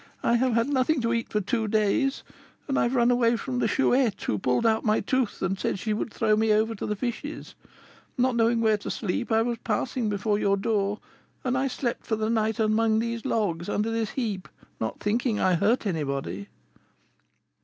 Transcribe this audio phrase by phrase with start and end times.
[0.23, 2.23] I have had nothing to eat for two days,
[2.67, 5.93] and I've run away from the Chouette, who pulled out my tooth, and said she
[5.93, 7.53] would throw me over to the fishes.
[8.17, 10.97] Not knowing where to sleep, I was passing before your door,
[11.43, 14.47] and I slept for the night amongst these logs, under this heap,
[14.79, 16.49] not thinking I hurt anybody.'